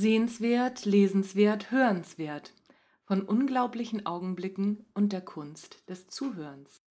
[0.00, 2.52] Sehenswert, lesenswert, hörenswert.
[3.02, 6.84] Von unglaublichen Augenblicken und der Kunst des Zuhörens.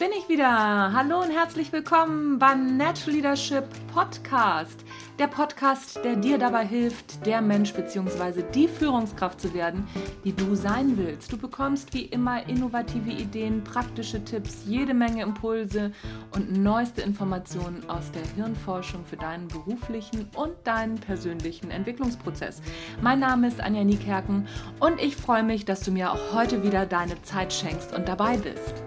[0.00, 0.94] Bin ich wieder.
[0.94, 4.82] Hallo und herzlich willkommen beim Natural Leadership Podcast
[5.20, 8.42] der Podcast, der dir dabei hilft, der Mensch bzw.
[8.54, 9.86] die Führungskraft zu werden,
[10.24, 11.30] die du sein willst.
[11.30, 15.92] Du bekommst wie immer innovative Ideen, praktische Tipps, jede Menge Impulse
[16.34, 22.62] und neueste Informationen aus der Hirnforschung für deinen beruflichen und deinen persönlichen Entwicklungsprozess.
[23.02, 26.86] Mein Name ist Anja Niekerken und ich freue mich, dass du mir auch heute wieder
[26.86, 28.82] deine Zeit schenkst und dabei bist.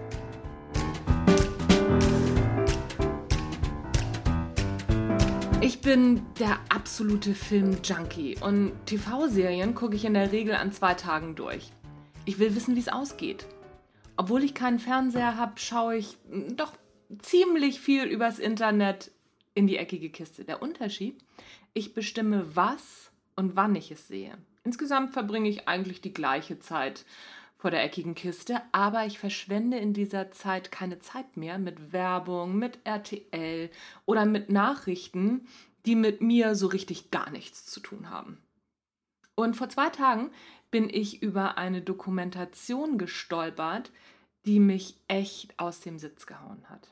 [5.84, 11.72] Bin der absolute Film-Junkie und TV-Serien gucke ich in der Regel an zwei Tagen durch.
[12.24, 13.46] Ich will wissen, wie es ausgeht.
[14.16, 16.16] Obwohl ich keinen Fernseher habe, schaue ich
[16.56, 16.72] doch
[17.20, 19.10] ziemlich viel übers Internet
[19.52, 20.46] in die eckige Kiste.
[20.46, 21.22] Der Unterschied,
[21.74, 24.38] ich bestimme, was und wann ich es sehe.
[24.64, 27.04] Insgesamt verbringe ich eigentlich die gleiche Zeit
[27.58, 32.56] vor der eckigen Kiste, aber ich verschwende in dieser Zeit keine Zeit mehr mit Werbung,
[32.56, 33.70] mit RTL
[34.06, 35.46] oder mit Nachrichten,
[35.86, 38.38] die mit mir so richtig gar nichts zu tun haben.
[39.34, 40.30] Und vor zwei Tagen
[40.70, 43.90] bin ich über eine Dokumentation gestolpert,
[44.46, 46.88] die mich echt aus dem Sitz gehauen hat.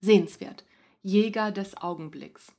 [0.00, 0.64] Sehenswert.
[1.02, 2.52] Jäger des Augenblicks.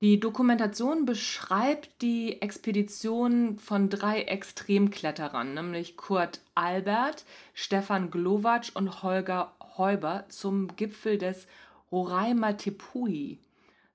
[0.00, 9.54] Die Dokumentation beschreibt die Expedition von drei Extremkletterern, nämlich Kurt Albert, Stefan Glowacz und Holger
[9.76, 11.46] Heuber zum Gipfel des
[11.92, 13.38] Roraima Tepui.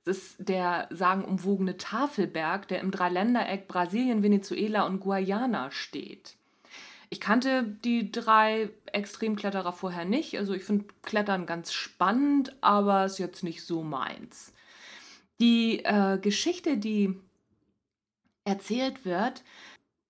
[0.08, 6.38] Das ist der sagenumwogene Tafelberg, der im Dreiländereck Brasilien, Venezuela und Guayana steht.
[7.10, 10.38] Ich kannte die drei Extremkletterer vorher nicht.
[10.38, 14.54] Also ich finde Klettern ganz spannend, aber ist jetzt nicht so meins.
[15.42, 17.14] Die äh, Geschichte, die
[18.46, 19.44] erzählt wird,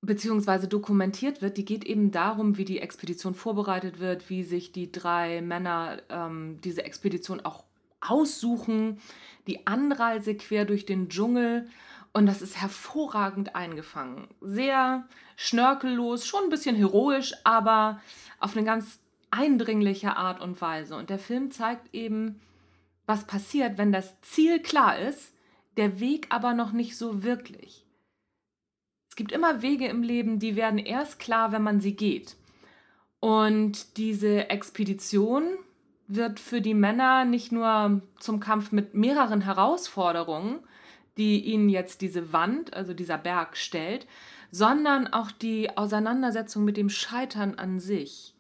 [0.02, 4.92] beziehungsweise dokumentiert wird, die geht eben darum, wie die Expedition vorbereitet wird, wie sich die
[4.92, 7.64] drei Männer ähm, diese Expedition auch
[8.02, 9.00] aussuchen,
[9.48, 11.70] die Anreise quer durch den Dschungel.
[12.14, 14.28] Und das ist hervorragend eingefangen.
[14.42, 18.02] Sehr schnörkellos, schon ein bisschen heroisch, aber
[18.40, 19.00] auf eine ganz
[19.32, 20.96] eindringliche Art und Weise.
[20.96, 22.42] Und der Film zeigt eben,
[23.06, 25.34] was passiert, wenn das Ziel klar ist,
[25.78, 27.86] der Weg aber noch nicht so wirklich.
[29.10, 32.36] Es gibt immer Wege im Leben, die werden erst klar, wenn man sie geht.
[33.20, 35.58] Und diese Expedition
[36.08, 40.60] wird für die Männer nicht nur zum Kampf mit mehreren Herausforderungen,
[41.18, 44.08] die ihnen jetzt diese Wand, also dieser Berg stellt,
[44.52, 48.34] sondern auch die Auseinandersetzung mit dem Scheitern an sich.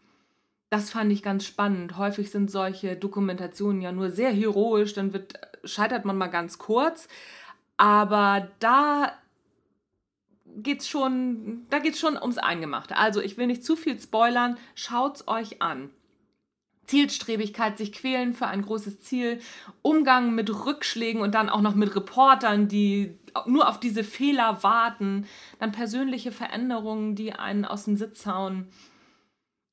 [0.69, 1.97] Das fand ich ganz spannend.
[1.97, 7.07] Häufig sind solche Dokumentationen ja nur sehr heroisch, dann wird, scheitert man mal ganz kurz.
[7.77, 9.13] Aber da
[10.45, 12.97] geht's schon, schon ums Eingemachte.
[12.97, 15.89] Also ich will nicht zu viel spoilern, schaut's euch an.
[16.87, 19.39] Zielstrebigkeit, sich quälen für ein großes Ziel,
[19.81, 25.27] Umgang mit Rückschlägen und dann auch noch mit Reportern, die nur auf diese Fehler warten,
[25.59, 28.67] dann persönliche Veränderungen, die einen aus dem Sitz hauen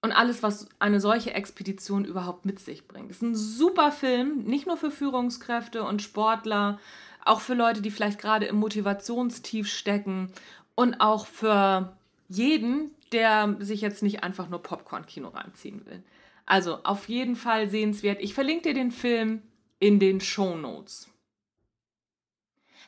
[0.03, 3.11] und alles, was eine solche Expedition überhaupt mit sich bringt.
[3.11, 6.79] Es ist ein super Film, nicht nur für Führungskräfte und Sportler,
[7.25, 10.31] auch für Leute, die vielleicht gerade im Motivationstief stecken
[10.75, 11.97] und auch für
[12.29, 16.03] jeden, der sich jetzt nicht einfach nur Popcorn-Kino reinziehen will.
[16.47, 18.21] Also auf jeden Fall sehenswert.
[18.21, 19.43] Ich verlinke dir den Film
[19.79, 21.09] in den Show Notes.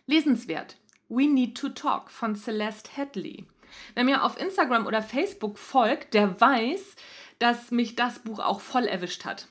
[0.07, 0.77] Lesenswert.
[1.09, 3.47] We Need to Talk von Celeste Hadley.
[3.95, 6.97] Wer mir auf Instagram oder Facebook folgt, der weiß,
[7.39, 9.47] dass mich das Buch auch voll erwischt hat.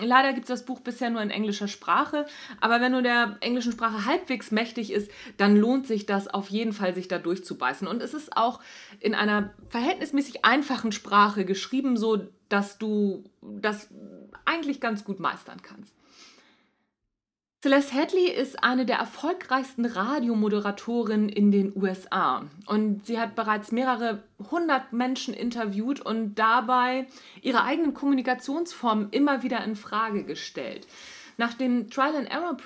[0.00, 2.26] Leider gibt es das Buch bisher nur in englischer Sprache,
[2.60, 6.72] aber wenn du der englischen Sprache halbwegs mächtig ist, dann lohnt sich das auf jeden
[6.72, 7.86] Fall, sich da durchzubeißen.
[7.86, 8.60] Und es ist auch
[9.00, 13.88] in einer verhältnismäßig einfachen Sprache geschrieben, so dass du das
[14.44, 15.94] eigentlich ganz gut meistern kannst.
[17.66, 24.22] Celeste Hadley ist eine der erfolgreichsten Radiomoderatorinnen in den USA und sie hat bereits mehrere
[24.52, 27.08] hundert Menschen interviewt und dabei
[27.42, 30.86] ihre eigenen Kommunikationsformen immer wieder in Frage gestellt.
[31.38, 32.56] Nach dem Trial and Error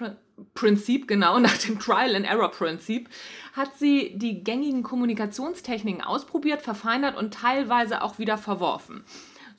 [0.52, 3.08] Prinzip, genau, nach dem Trial and Error Prinzip,
[3.54, 9.02] hat sie die gängigen Kommunikationstechniken ausprobiert, verfeinert und teilweise auch wieder verworfen.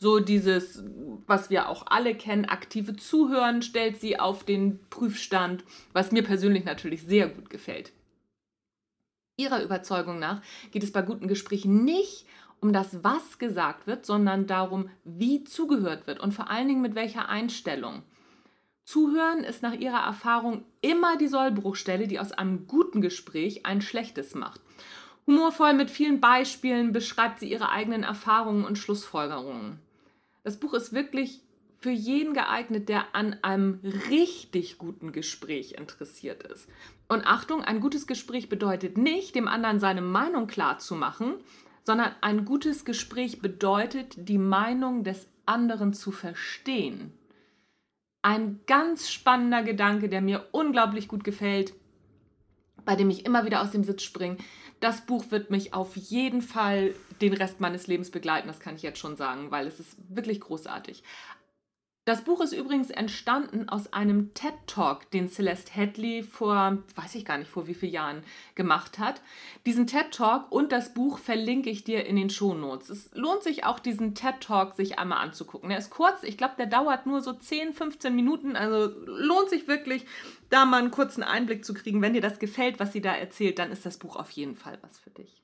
[0.01, 0.83] So dieses,
[1.27, 5.63] was wir auch alle kennen, aktive Zuhören stellt sie auf den Prüfstand,
[5.93, 7.91] was mir persönlich natürlich sehr gut gefällt.
[9.37, 12.25] Ihrer Überzeugung nach geht es bei guten Gesprächen nicht
[12.61, 16.95] um das, was gesagt wird, sondern darum, wie zugehört wird und vor allen Dingen mit
[16.95, 18.01] welcher Einstellung.
[18.83, 24.33] Zuhören ist nach ihrer Erfahrung immer die Sollbruchstelle, die aus einem guten Gespräch ein schlechtes
[24.33, 24.61] macht.
[25.27, 29.79] Humorvoll mit vielen Beispielen beschreibt sie ihre eigenen Erfahrungen und Schlussfolgerungen.
[30.43, 31.41] Das Buch ist wirklich
[31.77, 33.79] für jeden geeignet, der an einem
[34.09, 36.69] richtig guten Gespräch interessiert ist.
[37.07, 41.35] Und Achtung, ein gutes Gespräch bedeutet nicht, dem anderen seine Meinung klar zu machen,
[41.83, 47.13] sondern ein gutes Gespräch bedeutet, die Meinung des anderen zu verstehen.
[48.21, 51.73] Ein ganz spannender Gedanke, der mir unglaublich gut gefällt,
[52.85, 54.37] bei dem ich immer wieder aus dem Sitz springe.
[54.79, 58.81] Das Buch wird mich auf jeden Fall den Rest meines Lebens begleiten, das kann ich
[58.81, 61.03] jetzt schon sagen, weil es ist wirklich großartig.
[62.03, 67.25] Das Buch ist übrigens entstanden aus einem TED Talk, den Celeste Hadley vor, weiß ich
[67.25, 68.23] gar nicht, vor wie vielen Jahren
[68.55, 69.21] gemacht hat.
[69.67, 72.89] Diesen TED Talk und das Buch verlinke ich dir in den Shownotes.
[72.89, 75.69] Es lohnt sich auch, diesen TED Talk sich einmal anzugucken.
[75.69, 79.67] Er ist kurz, ich glaube, der dauert nur so 10, 15 Minuten, also lohnt sich
[79.67, 80.07] wirklich,
[80.51, 82.01] da mal einen kurzen Einblick zu kriegen.
[82.01, 84.77] Wenn dir das gefällt, was sie da erzählt, dann ist das Buch auf jeden Fall
[84.81, 85.41] was für dich.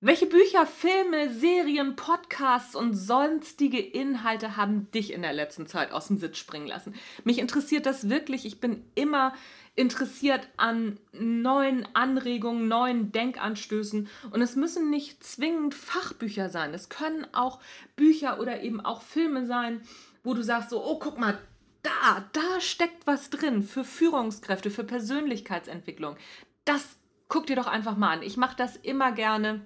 [0.00, 6.08] Welche Bücher, Filme, Serien, Podcasts und sonstige Inhalte haben dich in der letzten Zeit aus
[6.08, 6.94] dem Sitz springen lassen?
[7.24, 8.44] Mich interessiert das wirklich.
[8.44, 9.32] Ich bin immer
[9.74, 14.08] interessiert an neuen Anregungen, neuen Denkanstößen.
[14.30, 16.74] Und es müssen nicht zwingend Fachbücher sein.
[16.74, 17.58] Es können auch
[17.96, 19.80] Bücher oder eben auch Filme sein,
[20.22, 21.38] wo du sagst so, oh, guck mal,
[21.86, 26.16] da, da steckt was drin für Führungskräfte, für Persönlichkeitsentwicklung.
[26.64, 26.96] Das
[27.28, 28.22] guck dir doch einfach mal an.
[28.22, 29.64] Ich mache das immer gerne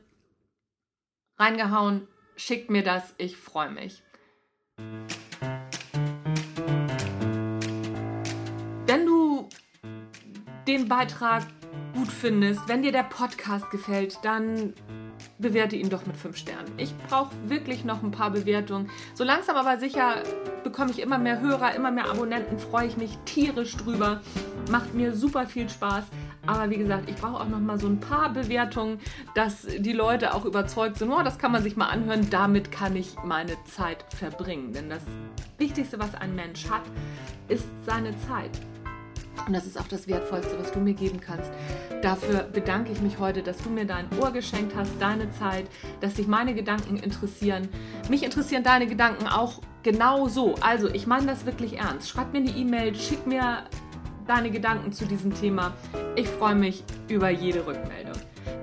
[1.39, 2.07] reingehauen.
[2.37, 4.03] Schickt mir das, ich freue mich.
[8.87, 9.49] Wenn du
[10.67, 11.47] den Beitrag
[11.95, 14.75] gut findest, wenn dir der Podcast gefällt, dann
[15.41, 16.73] bewerte ihn doch mit 5 Sternen.
[16.77, 18.91] Ich brauche wirklich noch ein paar Bewertungen.
[19.15, 20.23] So langsam aber sicher
[20.63, 24.21] bekomme ich immer mehr Hörer, immer mehr Abonnenten, freue ich mich tierisch drüber.
[24.71, 26.05] Macht mir super viel Spaß.
[26.47, 28.99] Aber wie gesagt, ich brauche auch noch mal so ein paar Bewertungen,
[29.35, 32.97] dass die Leute auch überzeugt sind, oh, das kann man sich mal anhören, damit kann
[32.97, 34.73] ich meine Zeit verbringen.
[34.73, 35.03] Denn das
[35.59, 36.83] Wichtigste, was ein Mensch hat,
[37.49, 38.51] ist seine Zeit.
[39.47, 41.51] Und das ist auch das Wertvollste, was du mir geben kannst.
[42.03, 45.67] Dafür bedanke ich mich heute, dass du mir dein Ohr geschenkt hast, deine Zeit,
[46.01, 47.69] dass dich meine Gedanken interessieren.
[48.09, 50.55] Mich interessieren deine Gedanken auch genau so.
[50.61, 52.09] Also, ich meine das wirklich ernst.
[52.09, 53.65] Schreib mir eine E-Mail, schick mir
[54.27, 55.73] deine Gedanken zu diesem Thema.
[56.17, 58.15] Ich freue mich über jede Rückmeldung.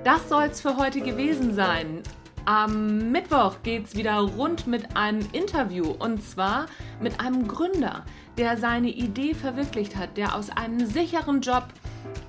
[0.04, 2.02] Das soll es für heute gewesen sein.
[2.48, 6.64] Am Mittwoch geht es wieder rund mit einem Interview und zwar
[6.98, 8.06] mit einem Gründer,
[8.38, 11.64] der seine Idee verwirklicht hat, der aus einem sicheren Job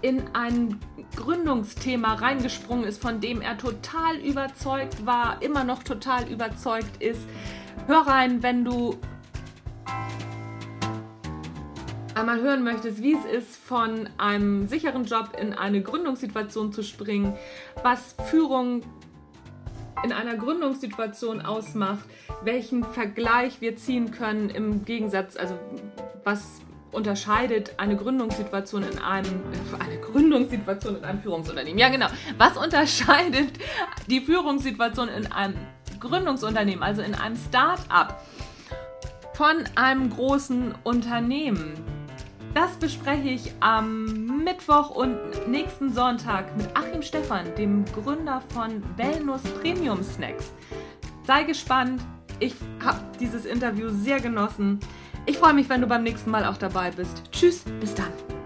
[0.02, 0.78] in ein
[1.16, 7.22] Gründungsthema reingesprungen ist, von dem er total überzeugt war, immer noch total überzeugt ist.
[7.88, 8.98] Hör rein, wenn du
[12.14, 17.38] einmal hören möchtest, wie es ist, von einem sicheren Job in eine Gründungssituation zu springen,
[17.84, 18.82] was Führung
[20.04, 22.06] in einer Gründungssituation ausmacht,
[22.44, 25.58] welchen Vergleich wir ziehen können im Gegensatz, also
[26.24, 26.62] was
[26.92, 29.44] unterscheidet eine Gründungssituation in einem
[29.80, 31.80] eine Gründungssituation in einem Führungsunternehmen.
[31.80, 32.08] Ja, genau.
[32.38, 33.52] Was unterscheidet
[34.08, 35.56] die Führungssituation in einem
[36.00, 38.24] Gründungsunternehmen, also in einem Start-up
[39.34, 41.74] von einem großen Unternehmen?
[42.54, 49.44] Das bespreche ich am Mittwoch und nächsten Sonntag mit Achim Stephan, dem Gründer von Wellness
[49.62, 50.52] Premium Snacks.
[51.26, 52.02] Sei gespannt.
[52.40, 54.80] Ich habe dieses Interview sehr genossen.
[55.26, 57.24] Ich freue mich, wenn du beim nächsten Mal auch dabei bist.
[57.32, 58.39] Tschüss, bis dann.